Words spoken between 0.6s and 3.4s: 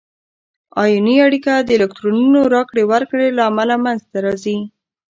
آیوني اړیکه د الکترونونو راکړې ورکړې